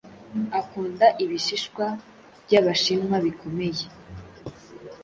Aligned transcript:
Akunda 0.59 1.05
ibishishwa 1.23 1.85
byabashinwa 2.45 3.15
bikomeye. 3.25 3.83